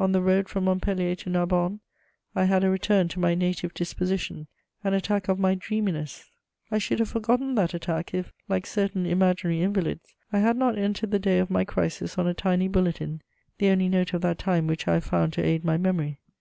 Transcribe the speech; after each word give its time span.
On 0.00 0.10
the 0.10 0.20
road 0.22 0.48
from 0.48 0.64
Montpellier 0.64 1.14
to 1.14 1.30
Narbonne, 1.30 1.78
I 2.34 2.46
had 2.46 2.64
a 2.64 2.68
return 2.68 3.06
to 3.06 3.20
my 3.20 3.36
native 3.36 3.72
disposition, 3.74 4.48
an 4.82 4.92
attack 4.92 5.28
of 5.28 5.38
my 5.38 5.54
dreaminess. 5.54 6.28
I 6.72 6.78
should 6.78 6.98
have 6.98 7.10
forgotten 7.10 7.54
that 7.54 7.72
attack 7.72 8.12
if, 8.12 8.32
like 8.48 8.66
certain 8.66 9.06
imaginary 9.06 9.62
invalids, 9.62 10.16
I 10.32 10.40
had 10.40 10.56
not 10.56 10.76
entered 10.76 11.12
the 11.12 11.20
day 11.20 11.38
of 11.38 11.48
my 11.48 11.64
crisis 11.64 12.18
on 12.18 12.26
a 12.26 12.34
tiny 12.34 12.66
bulletin, 12.66 13.22
the 13.58 13.68
only 13.68 13.88
note 13.88 14.12
of 14.14 14.22
that 14.22 14.38
time 14.40 14.66
which 14.66 14.88
I 14.88 14.94
have 14.94 15.04
found 15.04 15.32
to 15.34 15.44
aid 15.46 15.64
my 15.64 15.76
memory. 15.76 16.18